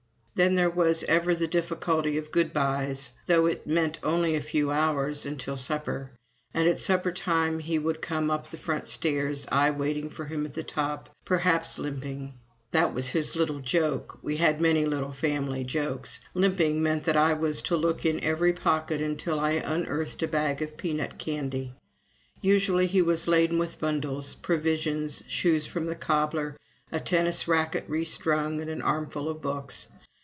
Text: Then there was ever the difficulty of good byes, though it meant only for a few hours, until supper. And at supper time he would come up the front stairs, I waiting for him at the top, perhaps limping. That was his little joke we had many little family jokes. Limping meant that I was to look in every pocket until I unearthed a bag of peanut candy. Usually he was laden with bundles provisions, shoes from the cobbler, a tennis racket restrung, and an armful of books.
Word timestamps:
Then 0.33 0.55
there 0.55 0.71
was 0.71 1.03
ever 1.03 1.35
the 1.35 1.45
difficulty 1.45 2.17
of 2.17 2.31
good 2.31 2.51
byes, 2.51 3.11
though 3.27 3.45
it 3.45 3.67
meant 3.67 3.99
only 4.01 4.31
for 4.33 4.39
a 4.39 4.41
few 4.41 4.71
hours, 4.71 5.23
until 5.23 5.55
supper. 5.57 6.11
And 6.51 6.67
at 6.67 6.79
supper 6.79 7.11
time 7.11 7.59
he 7.59 7.77
would 7.77 8.01
come 8.01 8.31
up 8.31 8.49
the 8.49 8.57
front 8.57 8.87
stairs, 8.87 9.45
I 9.51 9.69
waiting 9.69 10.09
for 10.09 10.25
him 10.25 10.43
at 10.47 10.55
the 10.55 10.63
top, 10.63 11.09
perhaps 11.25 11.77
limping. 11.77 12.33
That 12.71 12.91
was 12.91 13.09
his 13.09 13.35
little 13.35 13.59
joke 13.59 14.17
we 14.23 14.37
had 14.37 14.59
many 14.59 14.83
little 14.83 15.11
family 15.11 15.63
jokes. 15.63 16.21
Limping 16.33 16.81
meant 16.81 17.03
that 17.03 17.17
I 17.17 17.33
was 17.33 17.61
to 17.63 17.75
look 17.77 18.03
in 18.03 18.19
every 18.23 18.53
pocket 18.53 18.99
until 18.99 19.39
I 19.39 19.51
unearthed 19.51 20.23
a 20.23 20.27
bag 20.27 20.63
of 20.63 20.75
peanut 20.75 21.19
candy. 21.19 21.73
Usually 22.39 22.87
he 22.87 23.03
was 23.03 23.27
laden 23.27 23.59
with 23.59 23.79
bundles 23.79 24.33
provisions, 24.33 25.23
shoes 25.27 25.67
from 25.67 25.85
the 25.85 25.95
cobbler, 25.95 26.57
a 26.91 26.99
tennis 26.99 27.47
racket 27.47 27.85
restrung, 27.87 28.59
and 28.59 28.71
an 28.71 28.81
armful 28.81 29.29
of 29.29 29.39
books. 29.41 29.87